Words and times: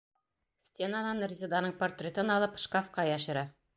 Стенанан 0.69 1.21
Резеданың 1.33 1.75
портретын 1.83 2.33
алып 2.37 2.59
шкафҡа 2.65 3.07
йәшерә. 3.11 3.45